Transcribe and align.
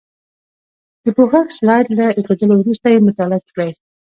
د 1.03 1.05
پوښښ 1.17 1.47
سلایډ 1.57 1.87
له 1.97 2.05
ایښودلو 2.17 2.53
وروسته 2.59 2.87
یې 2.93 3.05
مطالعه 3.07 3.45
کړئ. 3.53 3.69